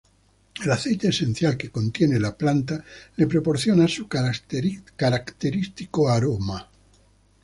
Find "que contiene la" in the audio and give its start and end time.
1.57-2.35